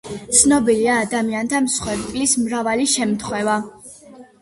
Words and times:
ცნობილია 0.37 0.95
ადამიანთა 1.01 1.61
მსხვერპლის 1.67 2.37
მრავალი 2.49 2.91
შემთხვევა. 2.99 3.63